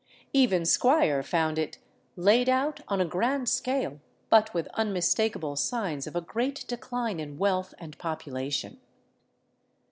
[0.33, 1.77] Even Squier found it''
[2.15, 3.99] laid out on a grand scale,
[4.31, 8.79] but with unmistakable signs of a great decline in wealth and population."